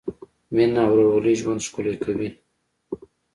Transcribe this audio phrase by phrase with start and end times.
[0.53, 2.29] مینه او ورورولي ژوند ښکلی کوي.